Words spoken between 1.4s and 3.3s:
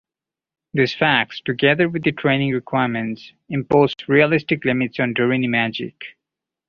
together with the training requirement,